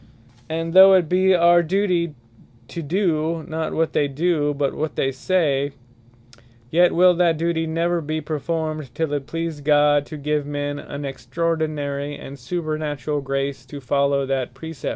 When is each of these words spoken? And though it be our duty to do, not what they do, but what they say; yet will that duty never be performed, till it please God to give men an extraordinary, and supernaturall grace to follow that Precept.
And 0.49 0.73
though 0.73 0.93
it 0.95 1.07
be 1.07 1.35
our 1.35 1.61
duty 1.61 2.15
to 2.69 2.81
do, 2.81 3.45
not 3.47 3.71
what 3.75 3.93
they 3.93 4.07
do, 4.07 4.51
but 4.51 4.73
what 4.73 4.95
they 4.95 5.11
say; 5.11 5.73
yet 6.71 6.95
will 6.95 7.13
that 7.13 7.37
duty 7.37 7.67
never 7.67 8.01
be 8.01 8.19
performed, 8.19 8.95
till 8.95 9.13
it 9.13 9.27
please 9.27 9.61
God 9.61 10.07
to 10.07 10.17
give 10.17 10.47
men 10.47 10.79
an 10.79 11.05
extraordinary, 11.05 12.17
and 12.17 12.35
supernaturall 12.37 13.23
grace 13.23 13.63
to 13.67 13.79
follow 13.79 14.25
that 14.25 14.55
Precept. 14.55 14.89